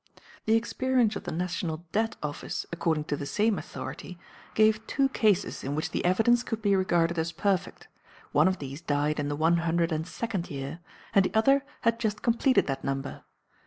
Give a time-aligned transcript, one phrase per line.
[0.45, 4.17] The experience of the National Debt Office, according to the same authority,
[4.55, 7.87] gave two cases in which the evidence could be regarded as perfect;
[8.31, 10.79] one of these died in the one hundred and second year,
[11.13, 13.23] and the other had just completed that number.